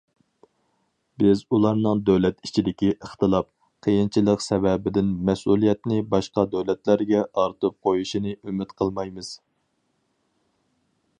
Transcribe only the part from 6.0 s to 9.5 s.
باشقا دۆلەتلەرگە ئارتىپ قويۇشىنى ئۈمىد قىلمايمىز.